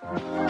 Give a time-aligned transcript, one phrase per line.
[0.00, 0.49] Sanibonani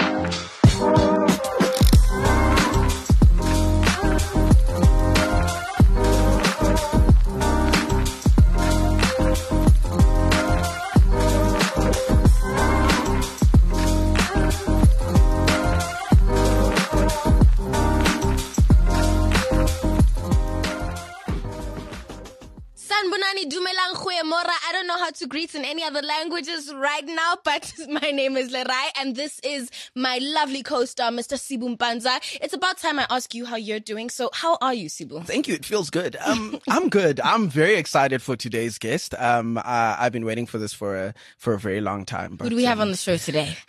[26.21, 31.37] languages right now, but my name is Lerai and this is my lovely co-star, Mr.
[31.39, 32.21] Sibu Mpanza.
[32.43, 34.11] It's about time I ask you how you're doing.
[34.11, 35.25] So how are you, Sibu?
[35.25, 35.55] Thank you.
[35.55, 36.17] It feels good.
[36.23, 37.21] Um, I'm good.
[37.21, 39.15] I'm very excited for today's guest.
[39.19, 42.37] Um, uh, I've been waiting for this for a for a very long time.
[42.41, 43.57] Who do we have on the show today?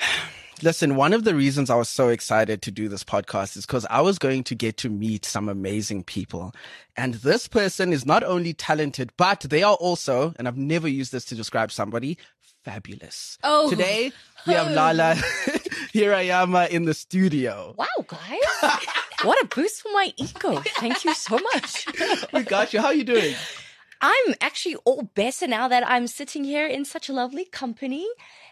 [0.64, 3.88] Listen, one of the reasons I was so excited to do this podcast is because
[3.90, 6.54] I was going to get to meet some amazing people.
[6.96, 11.12] And this person is not only talented, but they are also, and I've never used
[11.12, 12.16] this to describe somebody,
[12.64, 13.38] fabulous.
[13.44, 13.70] Oh.
[13.70, 14.12] Today,
[14.48, 15.16] we have Lalla
[15.94, 17.76] Hirayama uh, in the studio.
[17.78, 18.40] Wow, guys.
[19.24, 20.62] what a boost for my ego.
[20.78, 21.86] Thank you so much.
[22.34, 22.82] We got you.
[22.82, 23.36] How are you doing?
[24.02, 28.08] I'm actually all better now that I'm sitting here in such a lovely company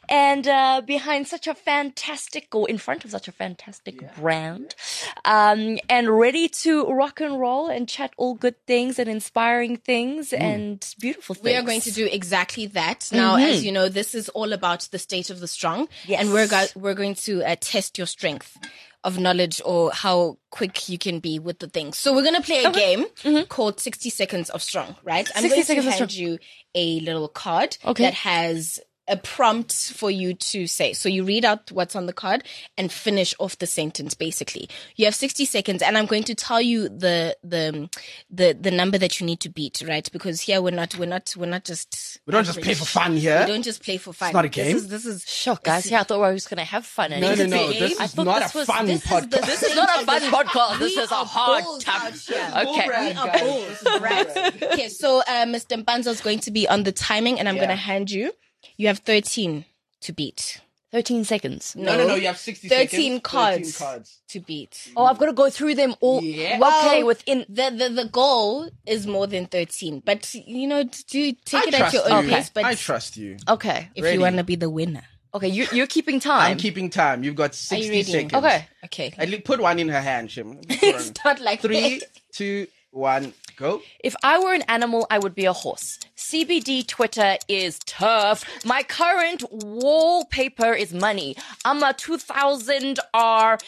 [0.09, 4.11] and uh, behind such a fantastic, or in front of such a fantastic yeah.
[4.19, 4.75] brand,
[5.23, 10.31] um, and ready to rock and roll and chat all good things and inspiring things
[10.31, 10.41] mm.
[10.41, 11.45] and beautiful things.
[11.45, 13.09] We are going to do exactly that.
[13.13, 13.45] Now, mm-hmm.
[13.45, 16.21] as you know, this is all about the state of the strong, yes.
[16.21, 18.57] and we're go- we're going to uh, test your strength
[19.03, 21.97] of knowledge or how quick you can be with the things.
[21.97, 22.95] So we're gonna play a okay.
[22.95, 23.43] game mm-hmm.
[23.45, 25.29] called 60 Seconds of Strong, right?
[25.35, 26.37] I'm going to hand you
[26.75, 28.03] a little card okay.
[28.03, 28.79] that has
[29.09, 30.93] a prompt for you to say.
[30.93, 32.43] So you read out what's on the card
[32.77, 34.69] and finish off the sentence basically.
[34.95, 37.89] You have 60 seconds and I'm going to tell you the the
[38.29, 40.09] the the number that you need to beat, right?
[40.11, 43.17] Because here we're not we're not we're not just We don't just play for fun
[43.17, 43.41] here.
[43.41, 44.29] We don't just play for fun.
[44.29, 44.73] It's not a game.
[44.73, 45.89] This is, this is shock, guys.
[45.89, 47.11] Yeah, I thought we were just gonna have fun.
[47.11, 47.67] no, no, no.
[47.73, 49.23] This is not this a was, fun this podcast.
[49.23, 50.79] Is the, this is not a fun podcast.
[50.79, 52.13] This is a hard time.
[52.13, 52.87] Okay.
[52.87, 54.63] we are bold, right?
[54.63, 55.83] okay, so uh, Mr.
[55.83, 57.61] Mpanza is going to be on the timing and I'm yeah.
[57.63, 58.31] gonna hand you.
[58.77, 59.65] You have 13
[60.01, 60.61] to beat.
[60.91, 61.75] 13 seconds.
[61.75, 63.21] No, no, no, you have 60 13 seconds.
[63.21, 64.91] Cards 13 cards to beat.
[64.97, 66.23] Oh, I've got to go through them all.
[66.23, 66.57] Yeah.
[66.57, 71.31] Well, okay, within the, the the goal is more than 13, but you know, do
[71.45, 72.31] take I it at your own you.
[72.31, 72.49] pace.
[72.49, 73.37] But I trust you.
[73.47, 73.89] Okay.
[73.93, 74.15] if Ready.
[74.15, 75.03] you want to be the winner.
[75.31, 76.51] Okay, you, you're keeping time.
[76.53, 77.23] I'm keeping time.
[77.23, 78.03] You've got 60 ready?
[78.03, 78.33] seconds.
[78.33, 78.67] Okay.
[78.85, 79.13] Okay.
[79.15, 80.57] At least put one in her hand, Shim.
[80.69, 82.07] it's not like Three, that.
[82.31, 83.81] two, one, go.
[84.03, 85.99] If I were an animal, I would be a horse.
[86.17, 88.43] CBD Twitter is tough.
[88.65, 91.35] My current wallpaper is money.
[91.65, 93.61] I'm a 2000R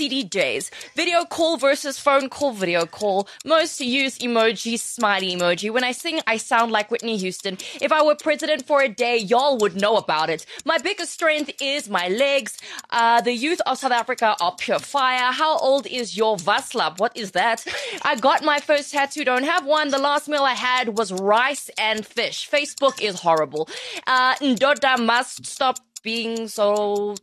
[0.00, 0.70] CDJs.
[0.96, 3.28] Video call versus phone call video call.
[3.44, 5.70] Most use emoji, smiley emoji.
[5.70, 7.58] When I sing, I sound like Whitney Houston.
[7.82, 10.46] If I were president for a day, y'all would know about it.
[10.64, 12.56] My biggest strength is my legs.
[12.88, 15.32] Uh, the youth of South Africa are pure fire.
[15.32, 16.98] How old is your Vaslap?
[16.98, 17.66] What is that?
[18.02, 19.90] I got my first tattoo, don't have one.
[19.90, 22.48] The last meal I had was rice and fish.
[22.48, 23.68] Facebook is horrible.
[24.06, 27.14] Uh, Ndoda must stop being so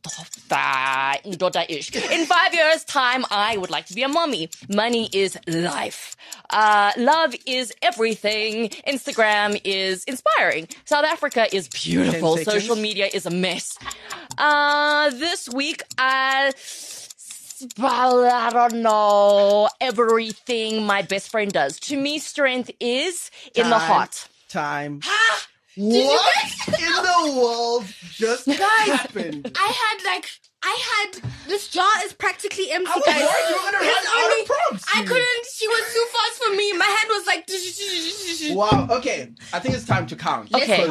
[1.69, 1.95] ish.
[1.95, 4.49] In five years' time, I would like to be a mommy.
[4.69, 6.15] Money is life.
[6.49, 8.69] Uh, love is everything.
[8.87, 10.67] Instagram is inspiring.
[10.85, 12.37] South Africa is beautiful.
[12.37, 13.77] Social media is a mess.
[14.37, 16.53] Uh, this week, I.
[17.79, 21.79] Well, I don't know everything my best friend does.
[21.81, 24.27] To me, strength is in the heart.
[24.47, 25.01] Time.
[25.77, 26.75] What in
[27.35, 29.51] the world just happened?
[29.55, 30.25] I had like
[30.63, 30.77] I
[31.13, 33.21] had this jar is practically empty, I was guys.
[33.21, 34.85] worried you were gonna It's run out only- of prompts.
[34.95, 35.45] I couldn't.
[35.53, 36.73] She was too fast for me.
[36.73, 37.47] My hand was like.
[38.57, 38.87] Wow.
[38.97, 39.29] Okay.
[39.53, 40.53] I think it's time to count.
[40.53, 40.87] Okay.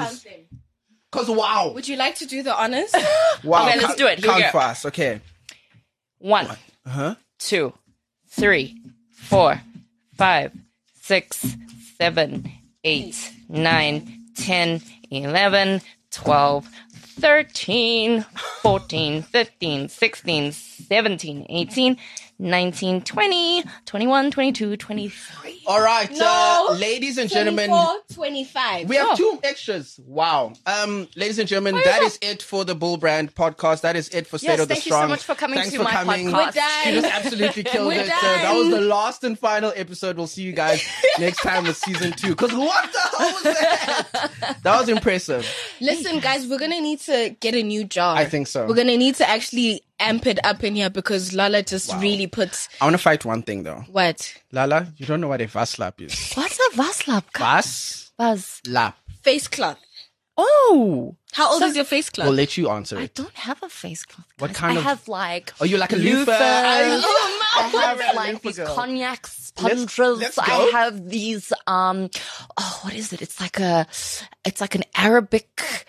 [1.12, 1.72] Cause wow.
[1.74, 2.92] Would you like to do the honors?
[3.44, 3.68] Wow.
[3.68, 4.18] Okay, let's do it.
[4.18, 4.58] Here we Count go.
[4.58, 4.86] fast.
[4.86, 5.20] Okay.
[6.18, 6.46] One.
[6.46, 7.14] Uh huh.
[7.38, 7.72] two,
[8.30, 8.76] three,
[9.12, 9.60] four,
[10.16, 10.52] five,
[11.02, 11.44] six,
[11.98, 12.50] seven,
[12.82, 14.80] eight, nine, ten,
[15.10, 15.80] eleven,
[16.10, 18.24] twelve, thirteen,
[18.62, 20.52] fourteen, fifteen, sixteen,
[22.38, 25.62] seventeen, eighteen, nineteen, twenty, twenty-one, twenty-two, twenty-three.
[25.66, 26.66] All right, No.
[26.70, 27.70] uh, ladies and gentlemen.
[28.14, 28.88] 25.
[28.88, 29.16] We have Oh.
[29.16, 29.98] two extras.
[30.06, 30.52] Wow.
[30.64, 32.06] Um, ladies and gentlemen, that yeah.
[32.06, 33.80] is it for the Bull Brand podcast.
[33.82, 35.00] That is it for State Yes, of the Strong.
[35.00, 36.28] thank you so much for coming Thanks to for my coming.
[36.28, 36.32] podcast.
[36.46, 36.82] We're done.
[36.84, 38.08] She just absolutely killed We're it.
[38.10, 40.16] Uh, that was the last and final episode.
[40.16, 40.82] We'll see you guys
[41.18, 42.28] next time with season two.
[42.30, 44.56] Because what the hell was that?
[44.62, 45.46] that was impressive.
[45.80, 48.16] Listen, guys, we're gonna need to get a new jar.
[48.16, 48.66] I think so.
[48.66, 52.68] We're gonna need to actually amp it up in here because Lalla just really puts
[52.80, 53.84] I want to fight one thing though.
[53.90, 56.32] what Lalla, you don't know what a vaslap is.
[56.34, 57.24] What's a Vaslap?
[57.36, 58.60] Vas Buzz.
[58.66, 58.96] lap.
[59.22, 59.78] face cloth.
[60.38, 62.26] Oh, How old is your face cloth?
[62.28, 63.02] We'll let you answer It.
[63.02, 64.26] I don't have a face cloth.
[64.38, 64.56] What guys.
[64.58, 66.30] kind I of- have like Are you like a loofah?
[66.30, 66.40] loofahs.
[66.40, 68.76] I- I You're have a like loofah these girl.
[68.76, 69.08] konjac
[69.62, 69.98] Let's- sponges.
[70.20, 72.10] let's I have these um
[72.58, 73.22] oh what is it?
[73.22, 73.86] It's like a
[74.44, 75.86] it's like an Arabic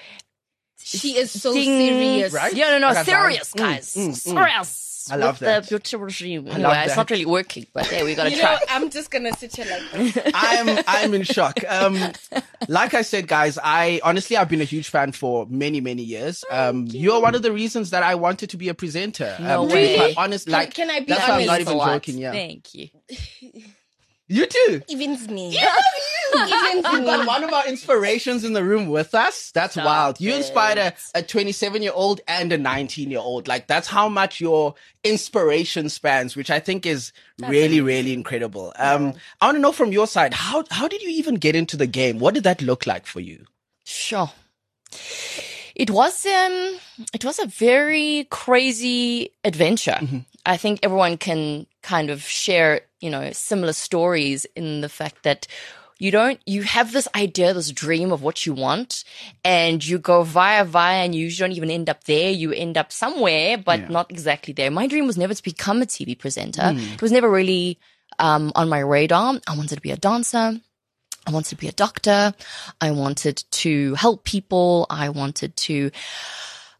[0.88, 1.63] she is so thing.
[1.66, 2.34] serious.
[2.34, 2.54] Right?
[2.54, 3.68] Yeah, no, no, serious down.
[3.68, 3.94] Mm, guys.
[3.95, 4.16] mm, mm.
[4.16, 4.84] serious.
[5.10, 5.63] I love that.
[5.63, 6.45] the beauty regime.
[6.45, 8.54] love Anyway, it's not really working, but there we gotta You try.
[8.56, 10.31] know, I'm just gonna sit here like this.
[10.34, 11.60] I'm I'm in shock.
[11.68, 11.98] Um,
[12.68, 16.44] like I said, guys, I honestly I've been a huge fan for many many years.
[16.51, 19.36] Um, you're one of the reasons that I wanted to be a presenter.
[19.39, 19.95] No um, to be way.
[19.95, 21.94] quite honest, Can- like can I be that's why I'm not even lot.
[21.94, 22.18] joking.
[22.18, 22.89] Yeah, Thank you.
[24.27, 24.81] you too.
[24.89, 25.57] Evens me.
[26.33, 29.51] We've got one of our inspirations in the room with us.
[29.51, 30.21] That's Stop wild.
[30.21, 30.38] You it.
[30.38, 33.47] inspired a, a 27 year old and a 19 year old.
[33.47, 38.74] Like that's how much your inspiration spans, which I think is really, really incredible.
[38.77, 41.77] Um, I want to know from your side, how, how did you even get into
[41.77, 42.19] the game?
[42.19, 43.45] What did that look like for you?
[43.85, 44.29] Sure.
[45.75, 46.79] It was um
[47.13, 50.00] it was a very crazy adventure.
[50.45, 52.72] I think everyone can kind of share,
[53.04, 55.42] you know, similar stories in the fact that
[56.00, 59.04] you don't you have this idea, this dream of what you want,
[59.44, 62.30] and you go via via and you don't even end up there.
[62.44, 63.88] You end up somewhere, but Yeah.
[63.98, 64.69] not exactly there.
[64.81, 66.68] My dream was never to become a TV presenter.
[66.95, 67.80] It was never really
[68.19, 69.28] um, on my radar.
[69.51, 70.48] I wanted to be a dancer.
[71.28, 72.34] I wanted to be a doctor.
[72.88, 74.86] I wanted to help people.
[75.04, 75.75] I wanted to,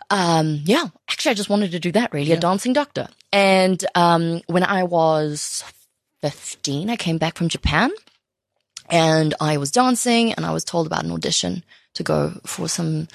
[0.10, 3.08] um, yeah, actually, I just wanted to do that really, a dancing doctor.
[3.38, 5.64] And, um, when I was
[6.24, 7.92] 15, I came back from Japan
[8.90, 11.64] and I was dancing and I was told about an audition
[11.94, 13.08] to go for some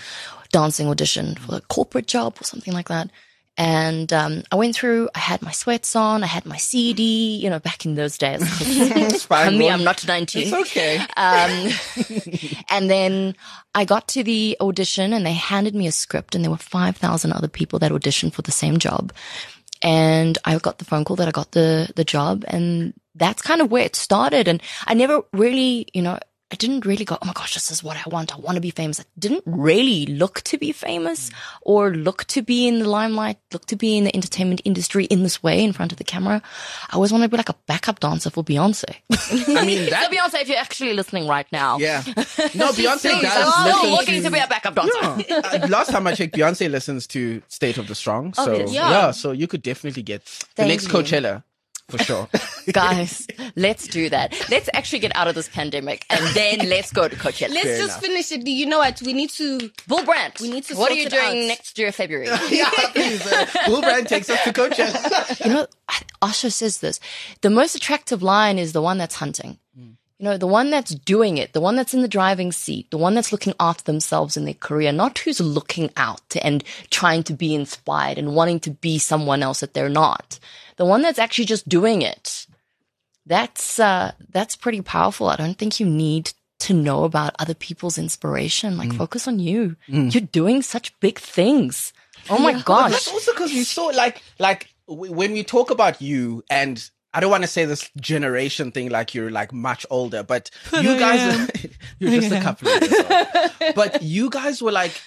[0.53, 3.11] dancing audition for a corporate job or something like that.
[3.59, 5.11] And um, I went through.
[5.15, 6.23] I had my sweats on.
[6.23, 7.37] I had my CD.
[7.37, 8.43] You know, back in those days.
[9.25, 10.43] Fine, For me, I'm not 19.
[10.43, 10.97] It's okay.
[11.17, 13.37] Um, and then
[13.75, 17.33] I got to the audition and they handed me a script and there were 5,000
[17.33, 19.13] other people that auditioned for the same job.
[19.83, 23.61] And I got the phone call that I got the, the job and that's kind
[23.61, 24.49] of where it started.
[24.49, 26.19] And I never really, you know,
[26.53, 28.35] I didn't really go, oh my gosh, this is what I want.
[28.35, 29.01] I want to be famous.
[29.01, 31.31] I didn't really look to be famous
[31.63, 35.23] or look to be in the limelight, look to be in the entertainment industry in
[35.23, 36.43] this way in front of the camera.
[36.91, 38.85] I always wanted to be like a backup dancer for Beyonce.
[39.57, 40.11] I mean, that...
[40.11, 42.03] So Beyonce, if you're actually listening right now, yeah.
[42.55, 45.25] No, Beyonce does listen looking to be a backup dancer.
[45.29, 45.41] Yeah.
[45.53, 48.35] Uh, last time I checked, Beyonce listens to State of the Strong.
[48.35, 48.77] So Obviously.
[48.77, 48.91] yeah.
[48.91, 49.11] Yeah.
[49.11, 50.25] so you could definitely get
[50.57, 50.91] the next you.
[50.91, 51.43] Coachella
[51.93, 52.29] for sure.
[52.73, 54.35] Guys, let's do that.
[54.51, 57.51] Let's actually get out of this pandemic and then let's go to Coachella.
[57.51, 58.01] Let's Fair just enough.
[58.01, 58.47] finish it.
[58.47, 59.01] You know what?
[59.03, 59.71] We need to.
[59.87, 61.49] Bull Brand, We need to What are you doing out.
[61.49, 62.27] next year, February?
[62.51, 63.25] yeah, please.
[63.27, 65.45] Uh, Bull Brand takes us to Coachella.
[65.45, 65.67] you know,
[66.23, 66.99] Asha says this.
[67.43, 69.59] The most attractive lion is the one that's hunting.
[70.19, 72.97] You know, the one that's doing it, the one that's in the driving seat, the
[72.97, 77.33] one that's looking after themselves in their career, not who's looking out and trying to
[77.33, 80.39] be inspired and wanting to be someone else that they're not.
[80.77, 82.47] The one that's actually just doing it.
[83.27, 85.29] That's uh that's pretty powerful.
[85.29, 88.77] I don't think you need to know about other people's inspiration.
[88.77, 89.77] Like focus on you.
[89.87, 91.93] You're doing such big things.
[92.31, 92.91] Oh my But gosh.
[92.93, 96.83] that's also because we saw like like w- when we talk about you and
[97.15, 100.99] I don't want to say this generation thing like you're like much older, but you
[100.99, 101.51] guys
[101.99, 103.75] you're just a couple of years old.
[103.77, 105.01] But you guys were like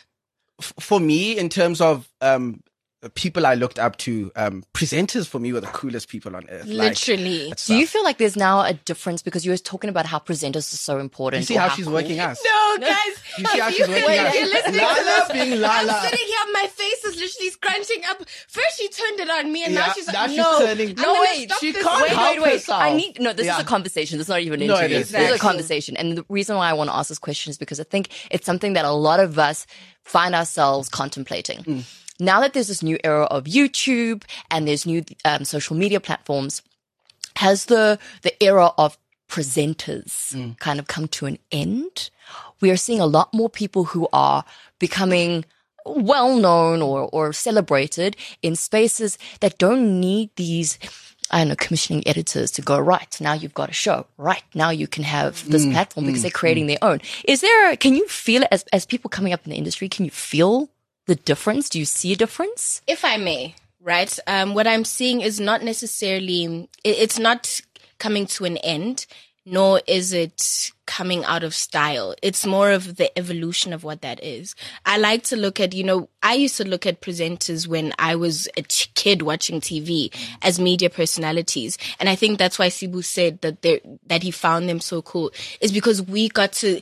[0.62, 2.62] f- for me in terms of um
[3.10, 6.66] people I looked up to, um presenters for me were the coolest people on earth.
[6.66, 7.50] Literally.
[7.50, 10.20] that's Do you feel like there's now a difference because you were talking about how
[10.20, 11.42] presenters are so important?
[11.42, 12.40] you see or how she's cool- working us?
[12.44, 12.96] No, guys.
[13.38, 14.34] You see how she's working wait, us?
[14.36, 15.92] you're listening to Lalla being Lalla.
[15.94, 18.24] I'm sitting here, my face is literally scrunching up.
[18.48, 20.96] First, she turned it on me, and Yeah, now she's now like, she's no, turning-
[20.96, 22.54] No, wait, she can't Wait, help wait, wait.
[22.54, 22.82] herself.
[22.82, 23.34] I need no.
[23.34, 23.56] This Yeah.
[23.58, 24.18] is a conversation.
[24.18, 24.98] This is not even an No, it interview.
[24.98, 25.10] is.
[25.10, 27.58] This is a conversation, and the reason why I want to ask this question is
[27.58, 29.68] because I think it's something that a lot of us
[30.04, 31.60] find ourselves contemplating.
[31.64, 31.84] Mm.
[32.20, 36.62] Now that there's this new era of YouTube and there's new um, social media platforms,
[37.38, 40.58] has the the era of presenters Mm.
[40.60, 42.10] kind of come to an end?
[42.62, 44.44] We are seeing a lot more people who are
[44.80, 45.46] becoming
[45.86, 50.80] well known or, or celebrated in spaces that don't need these
[51.32, 54.06] I don't know, commissioning editors to go, right, now you've got a show.
[54.16, 57.02] Right, now you can have this platform because they're creating their own.
[57.24, 59.90] Is there, can you feel it as, as people coming up in the industry?
[59.90, 60.70] Can you feel
[61.06, 61.70] the difference?
[61.70, 62.82] Do you see a difference?
[62.88, 64.18] if I may, right?
[64.28, 67.62] Um, what I'm seeing is not necessarily, it, it's not
[67.98, 69.06] coming to an end,
[69.46, 72.16] nor is it coming out of style.
[72.24, 74.56] It's more of the evolution of what that is.
[74.86, 78.16] I like to look at, you know, I used to look at presenters when I
[78.16, 81.78] was a kid watching TV as media personalities.
[82.00, 83.62] And I think that's why Sibu said that
[84.08, 85.32] that he found them so cool
[85.62, 86.82] is because we got to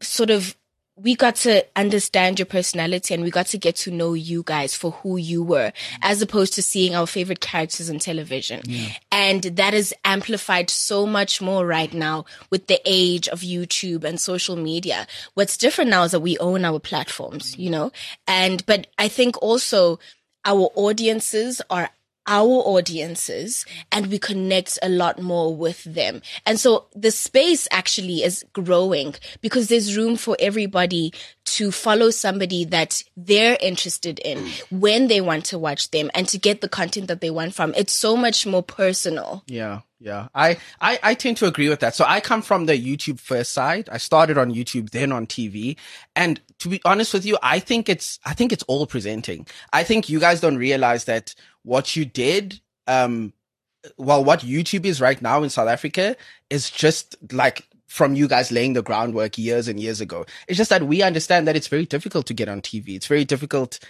[0.00, 0.56] sort of
[0.96, 4.74] we got to understand your personality and we got to get to know you guys
[4.74, 8.60] for who you were as opposed to seeing our favorite characters on television.
[8.64, 8.92] Yeah.
[9.10, 14.20] And that is amplified so much more right now with the age of YouTube and
[14.20, 15.06] social media.
[15.34, 17.92] What's different now is that we own our platforms, you know,
[18.26, 19.98] and, but I think also
[20.44, 21.90] our audiences are
[22.30, 26.22] our audiences and we connect a lot more with them.
[26.46, 31.12] And so the space actually is growing because there's room for everybody
[31.44, 36.38] to follow somebody that they're interested in when they want to watch them and to
[36.38, 37.74] get the content that they want from.
[37.76, 39.42] It's so much more personal.
[39.46, 39.80] Yeah.
[40.02, 41.94] Yeah, I, I, I tend to agree with that.
[41.94, 43.90] So I come from the YouTube first side.
[43.92, 45.76] I started on YouTube, then on TV.
[46.16, 49.46] And to be honest with you, I think it's, I think it's all presenting.
[49.74, 53.32] I think you guys don't realize that what you did, um,
[53.96, 56.16] well, what YouTube is right now in South Africa
[56.50, 60.24] is just like from you guys laying the groundwork years and years ago.
[60.46, 62.90] It's just that we understand that it's very difficult to get on TV.
[62.90, 63.80] It's very difficult.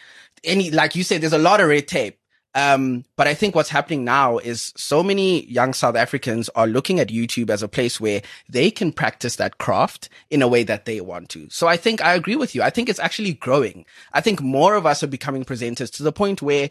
[0.43, 2.17] Any, like you said, there's a lot of red tape.
[2.55, 6.99] Um, but I think what's happening now is so many young South Africans are looking
[6.99, 10.85] at YouTube as a place where they can practice that craft in a way that
[10.85, 11.49] they want to.
[11.51, 12.63] So I think I agree with you.
[12.63, 13.85] I think it's actually growing.
[14.13, 16.71] I think more of us are becoming presenters to the point where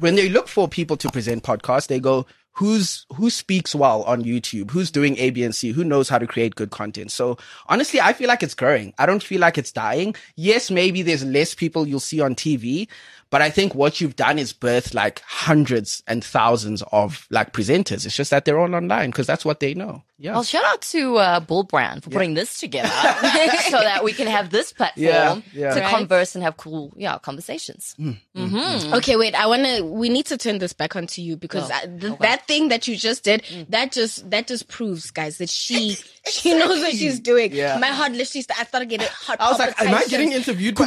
[0.00, 4.24] when they look for people to present podcasts, they go, who's who speaks well on
[4.24, 7.10] YouTube, who's doing A, B, and C, who knows how to create good content.
[7.12, 7.38] So
[7.68, 8.92] honestly, I feel like it's growing.
[8.98, 10.14] I don't feel like it's dying.
[10.36, 12.88] Yes, maybe there's less people you'll see on TV,
[13.30, 18.04] but I think what you've done is birth like hundreds and thousands of like presenters.
[18.04, 20.02] It's just that they're all online because that's what they know.
[20.18, 20.32] Yeah.
[20.32, 22.14] Well, shout out to uh, Bull Brand for yeah.
[22.14, 22.88] putting this together
[23.70, 25.72] so that we can have this platform yeah, yeah.
[25.72, 25.94] to right?
[25.94, 27.94] converse and have cool, yeah, conversations.
[27.98, 28.56] Mm, mm, mm-hmm.
[28.56, 28.94] mm-hmm.
[28.96, 29.34] Okay, wait.
[29.34, 29.82] I want to.
[29.82, 32.16] We need to turn this back onto you because oh, I, th- okay.
[32.20, 33.66] that thing that you just did, mm.
[33.70, 35.96] that just that just proves, guys, that she
[36.30, 37.54] she knows what she's doing.
[37.54, 37.78] Yeah.
[37.78, 39.40] My heart literally, I started getting hot.
[39.40, 40.86] I was like, am I getting interviewed by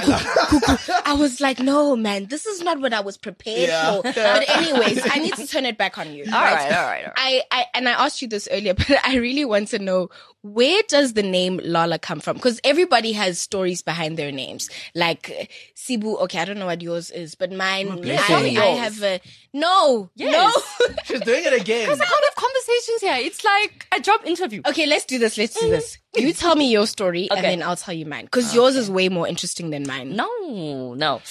[1.06, 4.02] I was like, no, man, this is not what I was prepared yeah.
[4.02, 4.02] for.
[4.14, 6.26] But anyways, I need to turn it back on you.
[6.26, 7.14] All right, right all, right, all right.
[7.16, 10.10] I, I and I asked you this earlier, but I really want to know
[10.42, 12.36] where does the name Lalla come from?
[12.36, 14.70] Because everybody has stories behind their names.
[14.96, 19.22] Like Sibu, okay, I don't know what yours is, but mine, I, I, have a
[19.54, 20.34] no, yes.
[20.82, 20.96] no.
[21.06, 21.86] She's doing it again.
[21.88, 23.16] There's a lot of conversations here.
[23.18, 24.62] It's like a job interview.
[24.68, 25.38] Okay, let's do this.
[25.38, 25.72] Let's do mm-hmm.
[25.72, 26.00] this.
[26.16, 27.36] You tell me your story, okay.
[27.36, 28.26] and then I'll tell you mine.
[28.26, 28.56] Because okay.
[28.56, 30.16] yours is way more interesting than mine.
[30.16, 31.22] No, no.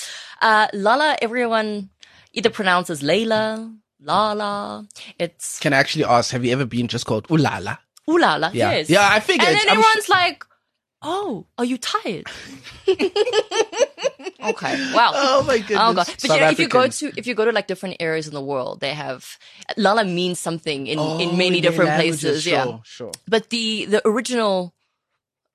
[0.43, 1.89] Uh, Lalla, everyone
[2.33, 4.87] either pronounces Layla, Lala.
[5.19, 5.61] It's.
[5.61, 6.33] Can I actually ask?
[6.33, 7.79] Have you ever been just called Ulala?
[8.11, 8.51] Ooh la la.
[8.53, 8.73] Yeah.
[8.73, 8.91] Yes.
[8.91, 9.49] Yeah, I figured.
[9.49, 10.45] And then I'm everyone's like,
[11.03, 12.27] oh, are you tired?
[12.89, 14.75] okay.
[14.93, 15.13] Wow.
[15.15, 15.79] Oh my goodness.
[15.79, 16.07] Oh god.
[16.07, 18.35] But you know, if you go to if you go to like different areas in
[18.35, 19.39] the world, they have
[19.77, 22.43] Lala means something in oh, in many different places.
[22.43, 22.79] Sure, yeah.
[22.83, 23.13] Sure.
[23.29, 24.75] But the the original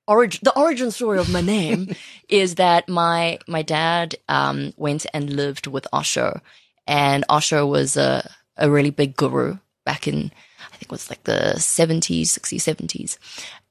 [0.08, 1.94] origin the origin story of my name
[2.28, 6.40] is that my my dad um went and lived with Osho
[6.86, 10.32] and Osho was a a really big guru back in
[10.72, 13.18] I think it was like the 70s, 60s, 70s,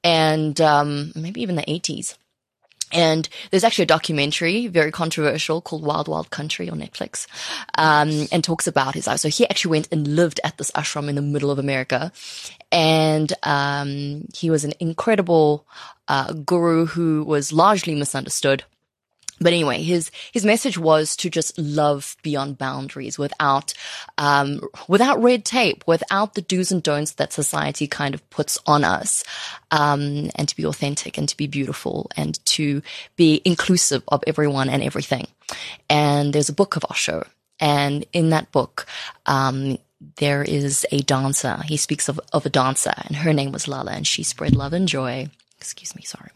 [0.04, 2.16] and um, maybe even the 80s.
[2.92, 7.26] And there's actually a documentary, very controversial, called Wild Wild Country on Netflix,
[7.76, 9.20] um, and talks about his life.
[9.20, 12.12] So he actually went and lived at this ashram in the middle of America,
[12.72, 15.66] and um, he was an incredible
[16.08, 18.64] uh, guru who was largely misunderstood.
[19.40, 23.74] But anyway, his his message was to just love beyond boundaries, without
[24.16, 28.84] um, without red tape, without the do's and don'ts that society kind of puts on
[28.84, 29.24] us,
[29.70, 32.82] um, and to be authentic and to be beautiful and to
[33.16, 35.26] be inclusive of everyone and everything.
[35.88, 37.26] And there's a book of Osho,
[37.60, 38.86] and in that book,
[39.26, 39.78] um,
[40.16, 41.60] there is a dancer.
[41.64, 44.72] He speaks of, of a dancer, and her name was Lala, and she spread love
[44.72, 45.28] and joy.
[45.60, 46.30] Excuse me, sorry.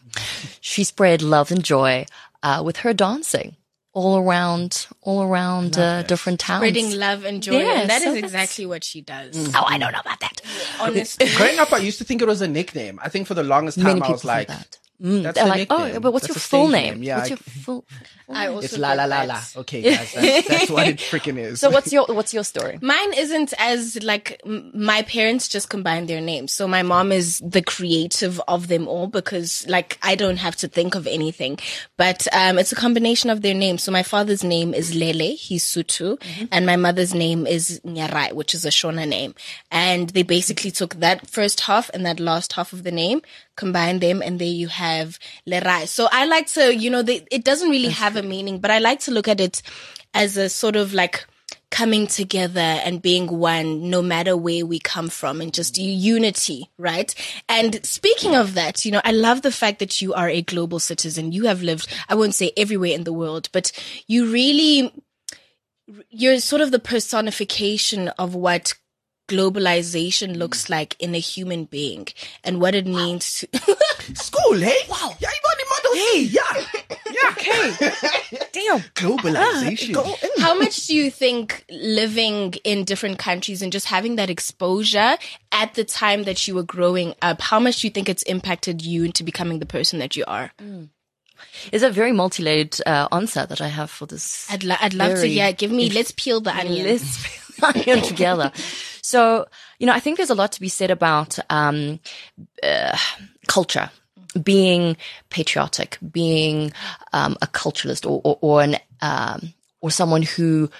[0.61, 2.07] She spread love and joy
[2.43, 3.57] uh, with her dancing
[3.95, 7.57] all around, all around uh, different towns, spreading love and joy.
[7.57, 9.37] and that so is exactly what she does.
[9.37, 9.53] Mm.
[9.55, 10.41] Oh, I don't know about that.
[10.81, 12.99] Honestly, growing up, I used to think it was a nickname.
[13.03, 14.49] I think for the longest time, Many I was like.
[14.49, 14.79] That.
[15.01, 16.95] Mm, That's they're like, oh, but what's that's your full name?
[16.95, 17.03] name?
[17.03, 17.85] Yeah, what's I, your full?
[18.29, 19.41] I also it's la la la la.
[19.57, 21.61] Okay, guys, that's, that's what it freaking is.
[21.61, 22.79] So what's your what's your story?
[22.81, 26.53] Mine isn't as like my parents just combined their names.
[26.53, 30.69] So my mom is the creative of them all because like I don't have to
[30.69, 31.59] think of anything,
[31.97, 33.83] but um, it's a combination of their names.
[33.83, 36.45] So my father's name is Lele, he's Sotho, mm-hmm.
[36.53, 39.35] and my mother's name is Nyarai, which is a Shona name,
[39.71, 43.21] and they basically took that first half and that last half of the name,
[43.57, 45.87] combined them and there you have Have lerai.
[45.87, 48.71] So I like to, you know, they, it doesn't really That's have a meaning, but
[48.71, 49.63] I like to look at it
[50.13, 51.25] as a sort of like
[51.71, 57.15] coming together and being one no matter where we come from and just unity, right?
[57.49, 60.79] And speaking of that, you know, I love the fact that you are a global
[60.79, 61.33] citizen.
[61.33, 63.73] You have lived, I won't say everywhere in the world, but
[64.07, 64.93] you really,
[66.11, 68.75] you're sort of the personification of what
[69.33, 72.07] globalization looks like in a human being
[72.45, 73.49] and what it means to
[74.15, 75.95] school hey wow yeah you the model.
[75.95, 76.43] hey yeah
[77.11, 79.95] yeah okay damn globalization
[80.39, 85.17] how much do you think living in different countries and just having that exposure
[85.51, 88.85] at the time that you were growing up how much do you think it's impacted
[88.85, 90.89] you into becoming the person that you are mm.
[91.73, 94.49] Is a very multi-layered uh, answer that I have for this.
[94.51, 95.53] I'd, lo- I'd love to hear.
[95.53, 95.91] Give me.
[95.91, 96.87] Let's peel the onion.
[96.87, 97.42] Let's peel
[98.03, 98.53] together.
[99.03, 99.47] So,
[99.79, 102.01] you know, I think there's a lot to be said about um,
[102.63, 102.97] uh,
[103.47, 103.91] culture,
[104.43, 104.97] being
[105.31, 106.73] patriotic, being
[107.13, 110.71] um, a culturalist, or, or, or an um, or someone who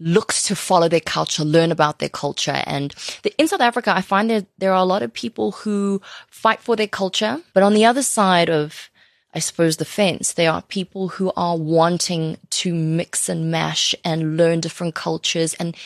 [0.00, 2.62] looks to follow their culture, learn about their culture.
[2.66, 6.00] And the, in South Africa, I find that there are a lot of people who
[6.28, 8.90] fight for their culture, but on the other side of
[9.34, 10.32] I suppose, the fence.
[10.32, 15.76] There are people who are wanting to mix and mash and learn different cultures and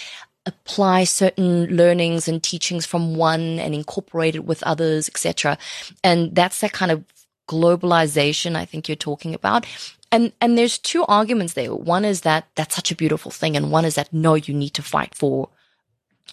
[0.46, 5.56] apply certain learnings and teachings from one and incorporate it with others, etc.
[6.02, 7.04] And that's that kind of
[7.48, 9.66] globalization I think you're talking about.
[10.10, 11.74] And and there's two arguments there.
[11.74, 14.74] One is that that's such a beautiful thing, and one is that no, you need
[14.74, 15.48] to fight for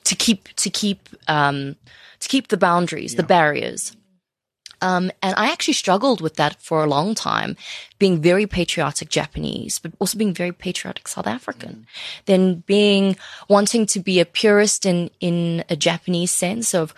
[0.03, 1.75] to keep to keep um
[2.19, 3.17] to keep the boundaries, yeah.
[3.17, 3.95] the barriers.
[4.81, 7.57] Um, and I actually struggled with that for a long time,
[7.97, 11.69] being very patriotic Japanese, but also being very patriotic South African.
[11.69, 11.85] Mm.
[12.25, 13.17] Then being,
[13.47, 16.93] wanting to be a purist in, in a Japanese sense of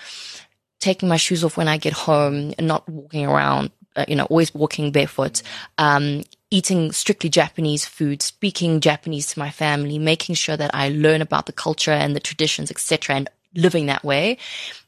[0.79, 4.25] taking my shoes off when I get home and not walking around, uh, you know,
[4.25, 5.41] always walking barefoot,
[5.77, 11.21] um, eating strictly Japanese food, speaking Japanese to my family, making sure that I learn
[11.21, 14.38] about the culture and the traditions, etc., and living that way.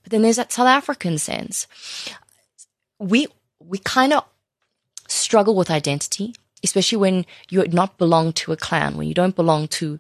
[0.04, 1.68] But then there's that South African sense
[3.00, 3.28] we
[3.60, 4.24] we kind of
[5.08, 6.34] struggle with identity,
[6.64, 10.00] especially when you not belong to a clan, when you don't belong to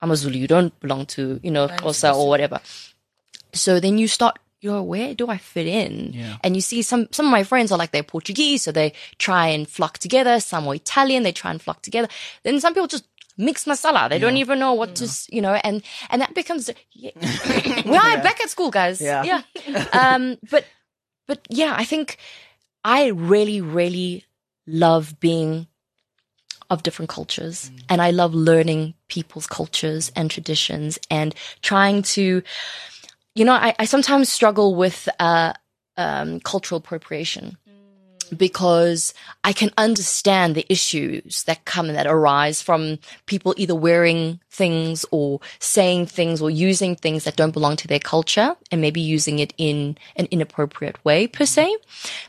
[0.00, 2.60] Amazulu, you don't belong to, you know, Xhosa or whatever.
[3.52, 6.12] So then you start, you know, where do I fit in?
[6.12, 6.36] Yeah.
[6.44, 9.48] And you see some, some of my friends are like, they're Portuguese, so they try
[9.48, 10.38] and flock together.
[10.40, 12.08] Some are Italian, they try and flock together.
[12.44, 14.08] Then some people just mix masala.
[14.08, 14.20] They yeah.
[14.20, 17.10] don't even know what to, you know, and, and that becomes, yeah.
[17.84, 18.22] we are yeah.
[18.22, 19.00] back at school, guys.
[19.00, 19.24] Yeah.
[19.66, 19.84] Yeah.
[19.92, 20.64] Um, but
[21.28, 22.16] but yeah, I think
[22.82, 24.24] I really, really
[24.66, 25.68] love being
[26.70, 27.82] of different cultures mm.
[27.88, 32.42] and I love learning people's cultures and traditions and trying to,
[33.34, 35.52] you know, I, I sometimes struggle with, uh,
[35.96, 37.56] um, cultural appropriation
[38.36, 39.14] because
[39.44, 45.04] I can understand the issues that come and that arise from people either wearing things
[45.10, 49.38] or saying things or using things that don't belong to their culture and maybe using
[49.38, 51.76] it in an inappropriate way per se.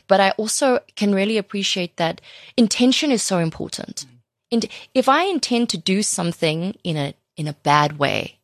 [0.08, 2.20] But I also can really appreciate that
[2.56, 4.06] intention is so important.
[4.52, 8.40] And if I intend to do something in a in a bad way,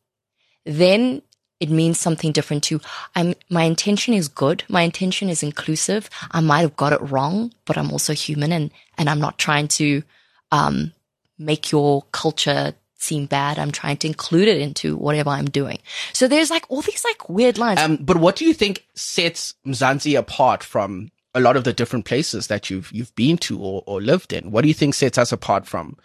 [0.65, 1.21] then
[1.59, 2.79] it means something different to
[3.15, 4.63] I'm, my intention is good.
[4.69, 6.09] My intention is inclusive.
[6.31, 9.67] I might have got it wrong, but I'm also human and, and I'm not trying
[9.69, 10.03] to,
[10.51, 10.93] um,
[11.37, 13.59] make your culture seem bad.
[13.59, 15.79] I'm trying to include it into whatever I'm doing.
[16.13, 17.79] So there's like all these like weird lines.
[17.79, 22.05] Um, but what do you think sets Mzansi apart from a lot of the different
[22.05, 24.51] places that you've, you've been to or, or lived in?
[24.51, 25.97] What do you think sets us apart from,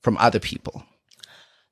[0.00, 0.84] from other people?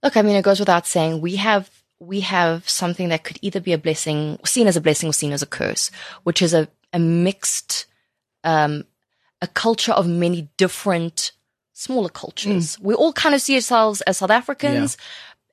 [0.03, 1.69] Look, I mean, it goes without saying we have
[2.01, 5.33] we have something that could either be a blessing, seen as a blessing or seen
[5.33, 5.91] as a curse,
[6.23, 7.87] which is a, a mixed,
[8.45, 8.85] um,
[9.43, 11.33] a culture of many different
[11.73, 12.77] smaller cultures.
[12.77, 12.83] Mm.
[12.83, 14.97] We all kind of see ourselves as South Africans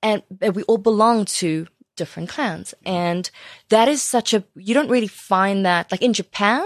[0.03, 0.19] yeah.
[0.41, 2.73] and we all belong to different clans.
[2.85, 3.29] And
[3.69, 6.65] that is such a, you don't really find that, like in Japan,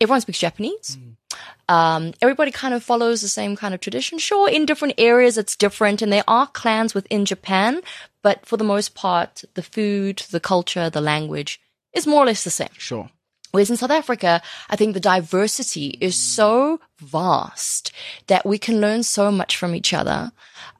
[0.00, 0.96] everyone speaks Japanese.
[1.00, 1.16] Mm.
[1.68, 4.18] Um, everybody kind of follows the same kind of tradition.
[4.18, 7.80] Sure, in different areas it's different, and there are clans within Japan,
[8.26, 11.60] but for the most part, the food, the culture, the language
[11.92, 12.74] is more or less the same.
[12.76, 13.08] Sure.
[13.52, 17.92] Whereas in South Africa, I think the diversity is so vast
[18.26, 20.32] that we can learn so much from each other.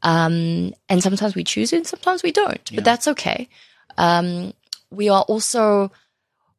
[0.03, 2.79] Um, and sometimes we choose it, and sometimes we don't, yeah.
[2.79, 3.49] but that's okay.
[3.97, 4.53] Um,
[4.91, 5.93] we are also,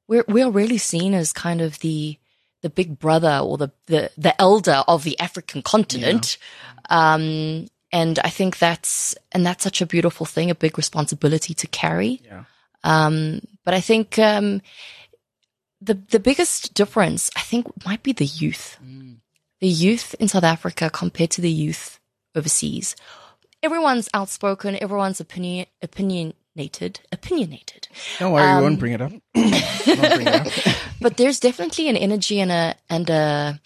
[0.07, 2.17] we're, we are really seen as kind of the,
[2.61, 6.37] the big brother or the, the, the elder of the African continent.
[6.89, 7.13] Yeah.
[7.13, 11.67] Um, and I think that's and that's such a beautiful thing, a big responsibility to
[11.67, 12.21] carry.
[12.25, 12.43] Yeah.
[12.83, 14.61] Um, but I think um,
[15.81, 18.77] the the biggest difference, I think, might be the youth.
[18.83, 19.17] Mm.
[19.59, 21.99] The youth in South Africa compared to the youth
[22.35, 22.95] overseas.
[23.63, 24.77] Everyone's outspoken.
[24.81, 27.87] Everyone's opinion opinion opinionated, opinionated.
[28.19, 29.11] Don't worry, um, we won't bring it up.
[29.33, 30.47] bring it up.
[31.01, 33.59] but there's definitely an energy and a and a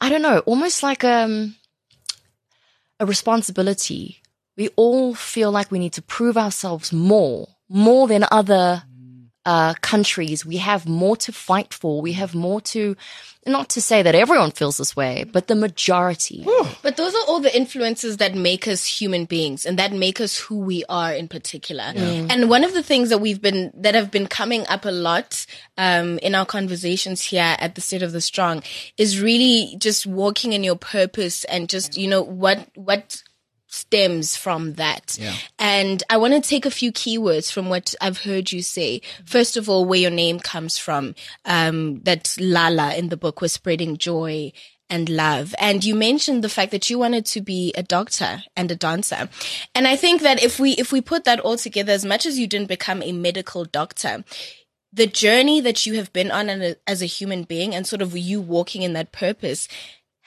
[0.00, 1.56] I don't know, almost like um
[3.04, 4.22] a responsibility.
[4.56, 8.84] We all feel like we need to prove ourselves more, more than other
[9.46, 10.44] uh, countries.
[10.46, 12.00] We have more to fight for.
[12.00, 12.96] We have more to,
[13.46, 16.44] not to say that everyone feels this way, but the majority.
[16.82, 20.38] But those are all the influences that make us human beings and that make us
[20.38, 21.92] who we are in particular.
[21.94, 22.26] Yeah.
[22.30, 25.46] And one of the things that we've been, that have been coming up a lot,
[25.76, 28.62] um, in our conversations here at the State of the Strong
[28.96, 33.22] is really just walking in your purpose and just, you know, what, what,
[33.74, 35.16] stems from that.
[35.20, 35.34] Yeah.
[35.58, 39.02] And I want to take a few keywords from what I've heard you say.
[39.24, 43.52] First of all, where your name comes from, um, that Lala in the book was
[43.52, 44.52] spreading joy
[44.88, 45.54] and love.
[45.58, 49.28] And you mentioned the fact that you wanted to be a doctor and a dancer.
[49.74, 52.38] And I think that if we, if we put that all together, as much as
[52.38, 54.24] you didn't become a medical doctor,
[54.92, 58.40] the journey that you have been on as a human being and sort of you
[58.40, 59.66] walking in that purpose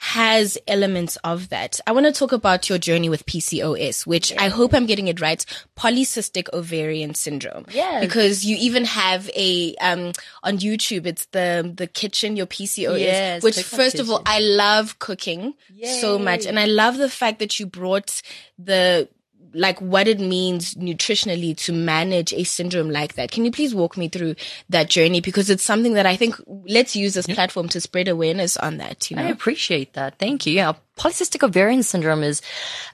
[0.00, 1.80] has elements of that.
[1.84, 4.44] I want to talk about your journey with PCOS, which yeah.
[4.44, 5.44] I hope I'm getting it right.
[5.76, 7.66] Polycystic ovarian syndrome.
[7.72, 7.98] Yeah.
[8.00, 10.12] Because you even have a, um,
[10.44, 15.00] on YouTube, it's the, the kitchen, your PCOS, yes, which first of all, I love
[15.00, 16.00] cooking Yay.
[16.00, 16.46] so much.
[16.46, 18.22] And I love the fact that you brought
[18.56, 19.08] the,
[19.54, 23.30] like what it means nutritionally to manage a syndrome like that.
[23.30, 24.34] Can you please walk me through
[24.68, 25.20] that journey?
[25.20, 29.10] Because it's something that I think let's use this platform to spread awareness on that.
[29.10, 29.24] You know?
[29.24, 30.18] I appreciate that.
[30.18, 30.52] Thank you.
[30.52, 30.72] Yeah.
[30.96, 32.42] Polycystic ovarian syndrome is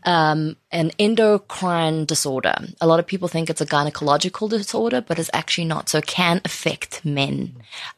[0.04, 2.54] um, an endocrine disorder.
[2.80, 5.88] A lot of people think it's a gynecological disorder, but it's actually not.
[5.88, 7.54] So it can affect men.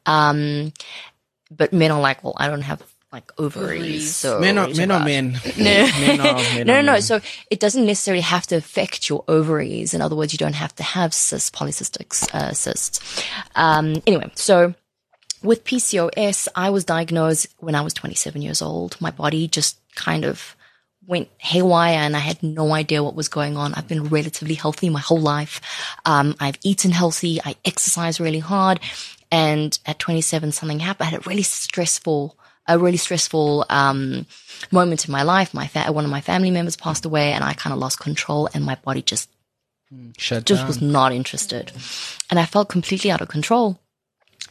[0.07, 0.73] Um,
[1.51, 4.15] but men are like, well, I don't have like ovaries.
[4.15, 5.41] So men are men are men.
[5.57, 5.65] No.
[5.65, 6.93] men are, men no, no, no.
[6.93, 7.03] Men.
[7.03, 9.95] So it doesn't necessarily have to affect your ovaries.
[9.95, 13.25] In other words, you don't have to have cysts, polycystic uh, cysts.
[13.55, 14.75] Um, anyway, so
[15.43, 19.01] with PCOS, I was diagnosed when I was 27 years old.
[19.01, 20.57] My body just kind of
[21.07, 23.75] went haywire and I had no idea what was going on.
[23.75, 25.61] I've been relatively healthy my whole life.
[26.05, 27.41] Um, I've eaten healthy.
[27.45, 28.81] I exercise really hard.
[29.31, 31.07] And at 27, something happened.
[31.07, 32.37] I had a really stressful
[32.69, 34.27] a really stressful um,
[34.71, 35.55] moment in my life.
[35.55, 38.49] My fa- one of my family members passed away, and I kind of lost control,
[38.55, 39.31] and my body just
[40.19, 40.67] Shut just down.
[40.67, 41.73] was not interested,
[42.31, 43.81] and I felt completely out of control.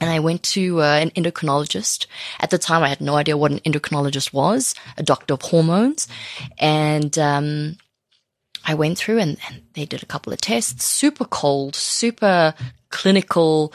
[0.02, 2.06] And I went to uh, an endocrinologist.
[2.42, 6.08] At the time, I had no idea what an endocrinologist was, a doctor of hormones,
[6.58, 7.78] and um,
[8.66, 12.54] I went through and, and, they did a couple of tests, super cold, super
[12.90, 13.74] clinical,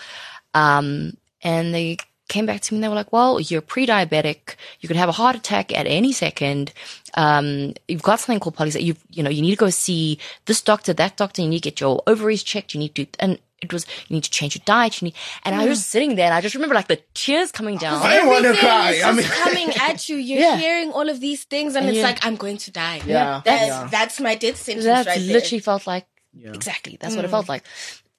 [0.54, 1.98] um, and they
[2.30, 4.54] came back to me and they were like, well, you're pre-diabetic.
[4.80, 6.72] You could have a heart attack at any second.
[7.14, 8.84] Um, you've got something called polycystic.
[8.84, 11.42] You, you know, you need to go see this doctor, that doctor.
[11.42, 12.72] You need to get your ovaries checked.
[12.72, 15.02] You need to, and it was, you need to change your diet.
[15.02, 15.14] You need,
[15.44, 18.00] and I was sitting there and I just remember like the tears coming down.
[18.00, 19.02] I want to cry.
[19.04, 20.16] I mean, coming at you.
[20.16, 20.56] You're yeah.
[20.56, 23.02] hearing all of these things and, and it's like, I'm going to die.
[23.04, 23.42] Yeah.
[23.44, 23.88] That's, yeah.
[23.90, 25.60] that's my death sentence that right literally there.
[25.60, 26.52] felt like, yeah.
[26.52, 26.96] exactly.
[26.98, 27.16] That's mm.
[27.16, 27.64] what it felt like.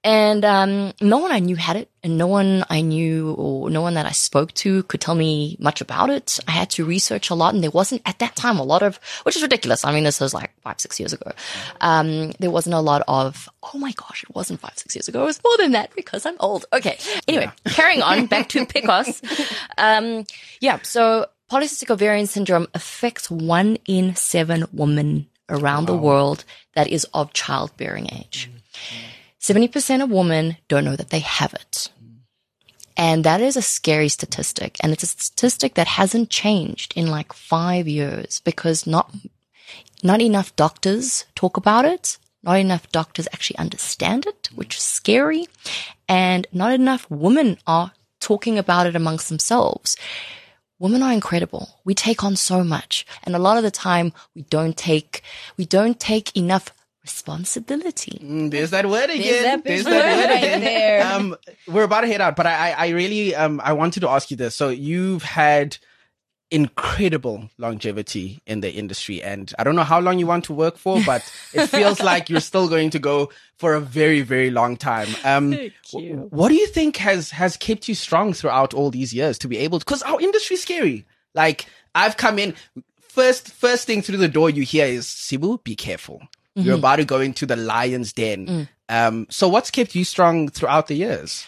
[0.03, 3.81] And um, no one I knew had it, and no one I knew or no
[3.81, 6.39] one that I spoke to could tell me much about it.
[6.47, 8.99] I had to research a lot, and there wasn't at that time a lot of,
[9.23, 9.85] which is ridiculous.
[9.85, 11.31] I mean, this was like five, six years ago.
[11.81, 15.21] Um, there wasn't a lot of, oh my gosh, it wasn't five, six years ago.
[15.21, 16.65] It was more than that because I'm old.
[16.73, 16.97] Okay.
[17.27, 17.71] Anyway, yeah.
[17.71, 19.21] carrying on back to PCOS.
[19.77, 20.25] Um,
[20.61, 20.79] yeah.
[20.81, 25.93] So polycystic ovarian syndrome affects one in seven women around wow.
[25.93, 28.49] the world that is of childbearing age.
[28.49, 29.07] Mm-hmm.
[29.41, 31.89] 70% of women don't know that they have it.
[32.95, 34.77] And that is a scary statistic.
[34.81, 39.11] And it's a statistic that hasn't changed in like five years because not,
[40.03, 42.17] not enough doctors talk about it.
[42.43, 45.47] Not enough doctors actually understand it, which is scary.
[46.07, 49.95] And not enough women are talking about it amongst themselves.
[50.79, 51.79] Women are incredible.
[51.83, 53.05] We take on so much.
[53.23, 55.21] And a lot of the time we don't take,
[55.55, 56.71] we don't take enough
[57.03, 58.19] responsibility.
[58.21, 59.21] Mm, there's that word again.
[59.21, 60.61] There's that, there's that word right again.
[60.61, 61.05] There.
[61.05, 61.35] Um,
[61.67, 64.37] we're about to head out, but I, I really, um, I wanted to ask you
[64.37, 64.55] this.
[64.55, 65.77] So you've had
[66.51, 70.77] incredible longevity in the industry, and I don't know how long you want to work
[70.77, 71.21] for, but
[71.53, 75.07] it feels like you're still going to go for a very, very long time.
[75.23, 75.51] Um,
[75.91, 79.47] w- what do you think has has kept you strong throughout all these years to
[79.47, 79.79] be able?
[79.79, 81.05] To Because our industry's scary.
[81.33, 82.53] Like I've come in.
[82.99, 86.21] First, first thing through the door you hear is Sibu, be careful
[86.57, 86.67] Mm-hmm.
[86.67, 88.47] You're about to go into the lion's den.
[88.47, 88.67] Mm.
[88.89, 91.45] Um, so what's kept you strong throughout the years?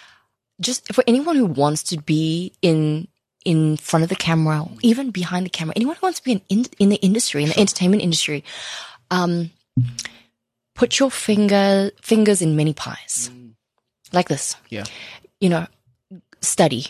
[0.62, 3.08] Just for anyone who wants to be in
[3.44, 6.42] in front of the camera, even behind the camera, anyone who wants to be in
[6.48, 8.46] in, in the industry, in the entertainment industry,
[9.12, 9.52] um,
[10.74, 13.30] put your finger fingers in many pies.
[14.13, 14.56] Like this.
[14.70, 14.86] Yeah.
[15.42, 15.68] You know,
[16.39, 16.88] study.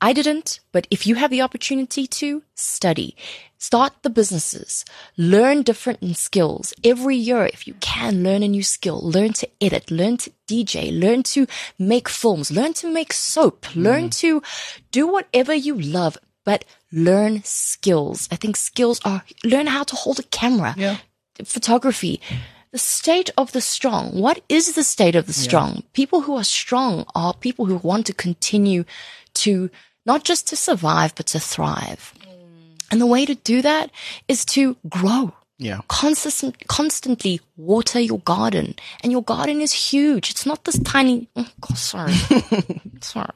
[0.00, 3.16] I didn't, but if you have the opportunity to study,
[3.60, 4.84] start the businesses,
[5.16, 7.44] learn different skills every year.
[7.46, 11.46] If you can learn a new skill, learn to edit, learn to DJ, learn to
[11.78, 13.82] make films, learn to make soap, mm-hmm.
[13.82, 14.42] learn to
[14.90, 18.28] do whatever you love, but learn skills.
[18.32, 20.96] I think skills are learn how to hold a camera, Yeah.
[21.44, 22.20] photography.
[22.72, 24.12] The state of the strong.
[24.12, 25.82] What is the state of the strong?
[25.92, 28.84] People who are strong are people who want to continue
[29.34, 29.70] to
[30.06, 32.14] not just to survive, but to thrive.
[32.90, 33.90] And the way to do that
[34.28, 35.32] is to grow.
[35.60, 35.80] Yeah.
[35.88, 38.74] Constant, constantly water your garden.
[39.02, 40.30] And your garden is huge.
[40.30, 42.14] It's not this tiny, oh, God, sorry.
[43.02, 43.28] sorry.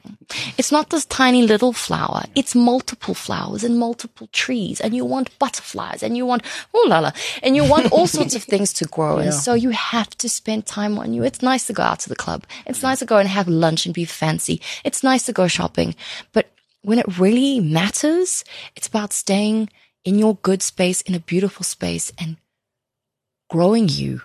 [0.57, 2.23] It's not this tiny little flower.
[2.33, 4.81] It's multiple flowers and multiple trees.
[4.81, 6.41] And you want butterflies and you want,
[6.73, 7.11] oh la la,
[7.43, 9.17] and you want all sorts of things to grow.
[9.19, 11.23] And so you have to spend time on you.
[11.23, 12.45] It's nice to go out to the club.
[12.65, 14.61] It's nice to go and have lunch and be fancy.
[14.83, 15.93] It's nice to go shopping.
[16.33, 16.49] But
[16.85, 18.43] when it really matters,
[18.75, 19.69] it's about staying
[20.03, 22.37] in your good space, in a beautiful space and
[23.49, 24.21] growing you.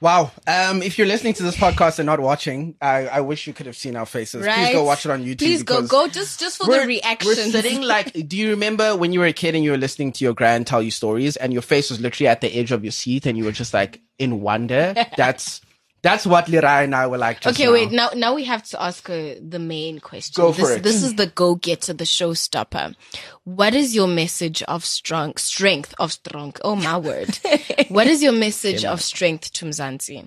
[0.00, 0.32] Wow.
[0.48, 3.66] Um, if you're listening to this podcast and not watching, I, I wish you could
[3.66, 4.44] have seen our faces.
[4.44, 5.38] Please go watch it on YouTube.
[5.38, 7.28] Please go, go just just for the We're, reaction.
[7.28, 10.10] we're sitting like, do you remember when you were a kid and you were listening
[10.10, 12.84] to your grand tell you stories and your face was literally at the edge of
[12.84, 14.92] your seat and you were just like in wonder?
[15.16, 15.60] That's,
[16.02, 17.40] that's what Lerai and I were like.
[17.40, 17.72] Just Okay, now.
[17.72, 17.92] wait.
[17.92, 20.42] Now, now we have to ask her the main question.
[20.42, 20.82] Go this, for it.
[20.82, 22.96] This is the go-getter, the showstopper.
[23.44, 26.54] What is your message of strong strength of strong?
[26.64, 27.38] Oh my word!
[27.88, 30.26] what is your message of strength to Mzansi?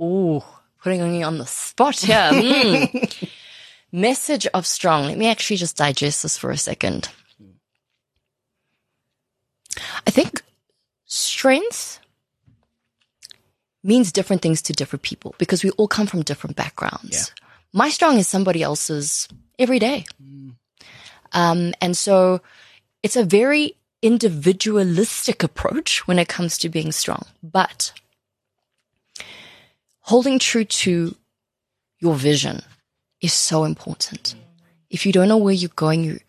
[0.00, 0.42] Ooh,
[0.82, 2.30] putting me on the spot here.
[2.32, 3.28] Mm.
[3.92, 5.06] Message of strong.
[5.06, 7.08] Let me actually just digest this for a second.
[10.06, 10.42] I think
[11.06, 12.00] strength
[13.86, 17.12] means different things to different people because we all come from different backgrounds.
[17.12, 17.44] Yeah.
[17.72, 20.04] My strong is somebody else's every day.
[21.32, 22.40] Um, and so
[23.02, 27.26] it's a very individualistic approach when it comes to being strong.
[27.42, 27.92] But
[30.00, 31.14] holding true to
[32.00, 32.62] your vision
[33.20, 34.34] is so important.
[34.90, 36.20] If you don't know where you're going, you,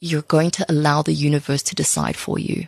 [0.00, 2.66] you're going to allow the universe to decide for you.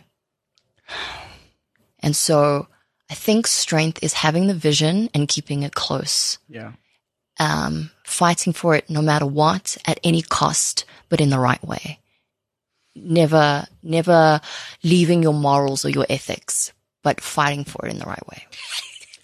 [1.99, 2.67] And so
[3.09, 6.71] I think strength is having the vision and keeping it close, Yeah.
[7.39, 11.99] um, fighting for it no matter what, at any cost, but in the right way.
[12.95, 14.39] Never, never
[14.83, 16.71] leaving your morals or your ethics,
[17.03, 18.45] but fighting for it in the right way.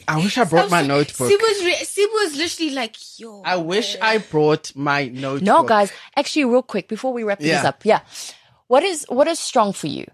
[0.08, 1.30] I wish I brought my notebook.
[1.30, 3.44] Sib was, re- Sib was literally like, yo.
[3.46, 5.44] I wish I brought my notebook.
[5.46, 8.02] No, guys, actually, real quick before we wrap this up, yeah.
[8.68, 10.06] What is what is strong for you?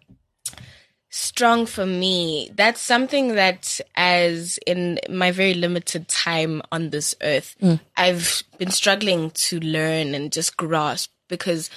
[1.15, 2.51] Strong for me.
[2.56, 7.80] That's something that, as in my very limited time on this earth, mm.
[7.95, 11.69] I've been struggling to learn and just grasp because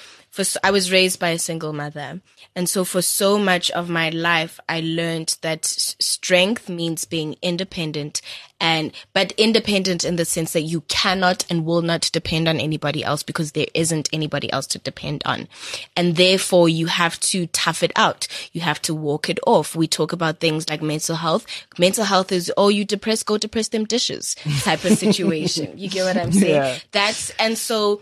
[0.45, 2.21] for I was raised by a single mother,
[2.55, 8.21] and so for so much of my life, I learned that strength means being independent,
[8.61, 13.03] and but independent in the sense that you cannot and will not depend on anybody
[13.03, 15.49] else because there isn't anybody else to depend on,
[15.97, 18.29] and therefore you have to tough it out.
[18.53, 19.75] You have to walk it off.
[19.75, 21.47] We talk about things like mental health.
[21.79, 25.77] Mental health is oh you depressed, go depress them dishes type of situation.
[25.77, 26.49] you get what I'm saying?
[26.49, 26.79] Yeah.
[26.93, 28.01] That's and so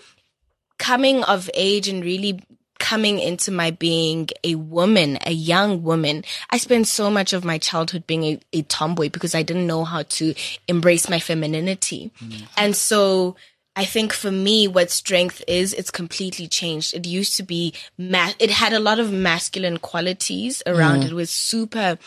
[0.79, 2.41] coming of age and really
[2.79, 7.59] coming into my being a woman, a young woman, I spent so much of my
[7.59, 10.35] childhood being a, a tomboy because I didn't know how to
[10.69, 12.11] embrace my femininity.
[12.23, 12.43] Mm.
[12.57, 13.37] And so
[13.75, 16.95] I think for me, what strength is, it's completely changed.
[16.95, 21.05] It used to be, ma- it had a lot of masculine qualities around mm.
[21.07, 21.11] it.
[21.13, 21.99] It was super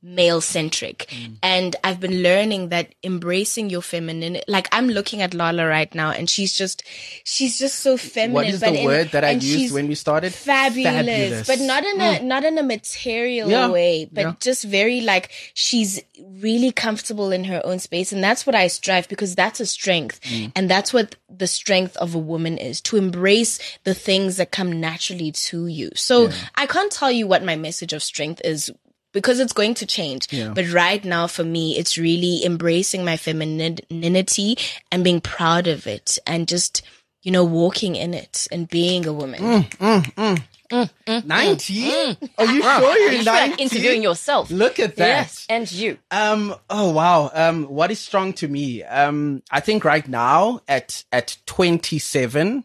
[0.00, 1.12] male centric.
[1.42, 6.10] And I've been learning that embracing your feminine, like I'm looking at Lalla right now
[6.10, 6.84] and she's just,
[7.24, 8.34] she's just so feminine.
[8.34, 10.32] What is the in- word that I used when we started?
[10.32, 11.46] Fabulous, Fabulous.
[11.48, 14.34] but not in a not in a material Yeah, way, but yeah.
[14.40, 16.00] just very like she's
[16.40, 20.20] really comfortable in her own space, and that's what I strive because that's a strength,
[20.22, 20.52] Mm.
[20.54, 24.80] and that's what the strength of a woman is to embrace the things that come
[24.80, 25.90] naturally to you.
[25.94, 28.70] So I can't tell you what my message of strength is
[29.12, 30.32] because it's going to change.
[30.32, 30.52] Yeah.
[30.54, 34.58] But right now, for me, it's really embracing my femininity
[34.92, 36.82] and being proud of it and just,
[37.22, 39.64] you know, walking in it and being a woman.
[39.64, 40.42] Mm.
[40.70, 41.92] 90?
[42.36, 44.50] Are you sure You you're feel like interviewing yourself.
[44.50, 45.06] Look at that.
[45.06, 45.98] Yes, and you.
[46.10, 46.54] Um.
[46.68, 47.30] Oh wow.
[47.32, 47.64] Um.
[47.64, 48.82] What is strong to me?
[48.82, 49.42] Um.
[49.50, 52.64] I think right now at at 27,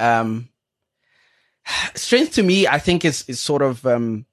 [0.00, 0.48] um,
[1.94, 4.26] strength to me, I think is is sort of um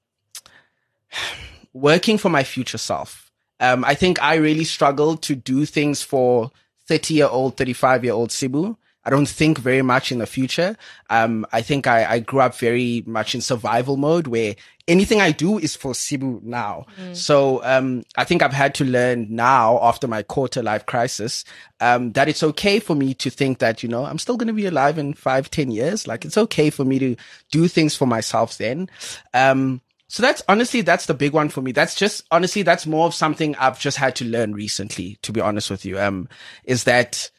[1.74, 3.30] working for my future self.
[3.60, 6.50] Um, I think I really struggled to do things for
[6.88, 8.76] 30 year old, 35 year old Sibu.
[9.06, 10.76] I don't think very much in the future.
[11.10, 14.54] Um, I think I, I grew up very much in survival mode where
[14.88, 16.86] anything I do is for Sibu now.
[16.98, 17.14] Mm.
[17.14, 21.44] So, um, I think I've had to learn now after my quarter life crisis,
[21.80, 24.54] um, that it's okay for me to think that, you know, I'm still going to
[24.54, 26.06] be alive in five, ten years.
[26.06, 27.16] Like it's okay for me to
[27.50, 28.88] do things for myself then.
[29.34, 31.72] Um, so that's honestly, that's the big one for me.
[31.72, 35.40] That's just honestly, that's more of something I've just had to learn recently, to be
[35.40, 35.98] honest with you.
[35.98, 36.28] Um,
[36.64, 37.30] is that,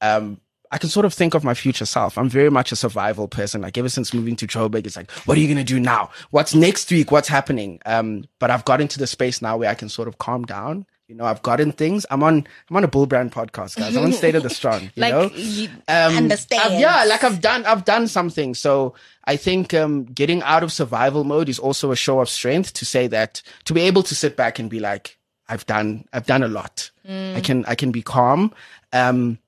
[0.00, 0.40] um,
[0.72, 2.16] I can sort of think of my future self.
[2.16, 3.60] I'm very much a survival person.
[3.62, 6.10] Like ever since moving to Joburg, it's like, what are you going to do now?
[6.30, 7.10] What's next week?
[7.10, 7.80] What's happening?
[7.86, 10.86] Um, but I've got into the space now where I can sort of calm down.
[11.10, 12.06] You know, I've gotten things.
[12.08, 13.96] I'm on, I'm on a Bull Brand podcast, guys.
[13.96, 14.82] I'm on State of the Strong.
[14.82, 16.74] You like, know, you um, understand?
[16.74, 18.54] I've, yeah, like I've done, I've done something.
[18.54, 18.94] So
[19.24, 22.84] I think um, getting out of survival mode is also a show of strength to
[22.84, 25.18] say that to be able to sit back and be like,
[25.48, 26.92] I've done, I've done a lot.
[27.04, 27.34] Mm.
[27.34, 28.54] I can, I can be calm.
[28.92, 29.40] Um,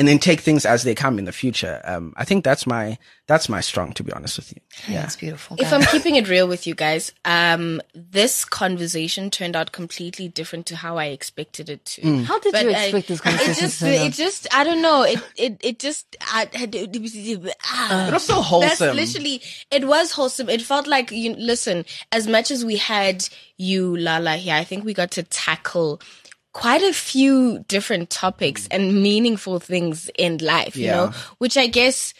[0.00, 1.82] and then take things as they come in the future.
[1.84, 4.60] Um, I think that's my that's my strong, to be honest with you.
[4.88, 5.56] Yeah, that's beautiful.
[5.56, 5.66] Guys.
[5.66, 10.64] If I'm keeping it real with you guys, um, this conversation turned out completely different
[10.66, 12.00] to how I expected it to.
[12.00, 12.24] Mm.
[12.24, 13.52] How did but you expect I, this conversation?
[13.52, 15.02] It just, it just, I don't know.
[15.02, 18.96] It, it, it just, I, it, was, ah, it was so wholesome.
[18.96, 20.48] That's literally, it was wholesome.
[20.48, 21.84] It felt like you listen.
[22.10, 26.00] As much as we had you, Lalla, here, I think we got to tackle
[26.52, 30.96] quite a few different topics and meaningful things in life, you yeah.
[30.96, 32.14] know, which I guess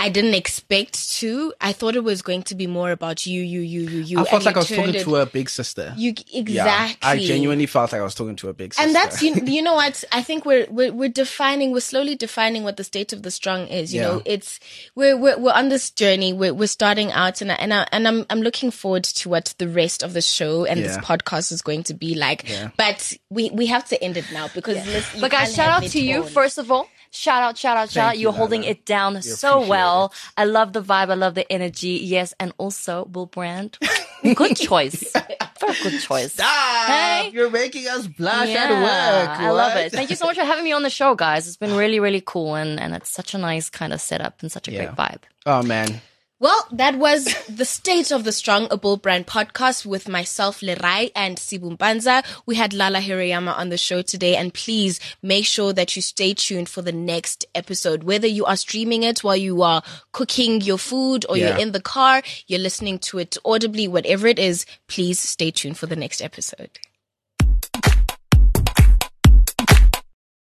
[0.00, 1.52] I didn't expect to.
[1.60, 4.18] I thought it was going to be more about you, you, you, you, you.
[4.18, 5.92] I felt like I was talking it, to a big sister.
[5.94, 6.54] You exactly.
[6.54, 8.86] Yeah, I genuinely felt like I was talking to a big sister.
[8.86, 9.34] And that's you.
[9.34, 10.02] You know what?
[10.10, 11.72] I think we're we're, we're defining.
[11.72, 13.92] We're slowly defining what the state of the strong is.
[13.92, 14.06] You yeah.
[14.08, 14.58] know, it's
[14.94, 16.32] we're, we're we're on this journey.
[16.32, 19.54] We're we're starting out, and I, and I, and I'm I'm looking forward to what
[19.58, 20.86] the rest of the show and yeah.
[20.86, 22.46] this podcast is going to be like.
[22.78, 24.78] But we we have to end it now because.
[25.20, 26.04] But guys, shout out to torn.
[26.04, 28.18] you first of all Shout out, shout out, shout out.
[28.18, 30.12] You're holding it down you so well.
[30.12, 30.32] It.
[30.36, 31.10] I love the vibe.
[31.10, 32.00] I love the energy.
[32.02, 32.34] Yes.
[32.38, 33.78] And also, Bull Brand.
[34.22, 35.12] Good choice.
[35.60, 36.32] Very good choice.
[36.32, 36.86] Stop!
[36.86, 37.30] Hey?
[37.32, 39.38] You're making us blush yeah, at work.
[39.38, 39.40] What?
[39.40, 39.92] I love it.
[39.92, 41.48] Thank you so much for having me on the show, guys.
[41.48, 42.54] It's been really, really cool.
[42.54, 44.86] And, and it's such a nice kind of setup and such a yeah.
[44.86, 45.22] great vibe.
[45.46, 46.00] Oh, man.
[46.40, 51.10] Well, that was the State of the Strong, a Bull Brand podcast with myself, Lerai,
[51.14, 52.24] and Sibumbanza.
[52.46, 56.32] We had Lalla Hirayama on the show today, and please make sure that you stay
[56.32, 58.04] tuned for the next episode.
[58.04, 61.50] Whether you are streaming it while you are cooking your food or yeah.
[61.50, 65.76] you're in the car, you're listening to it audibly, whatever it is, please stay tuned
[65.76, 66.78] for the next episode.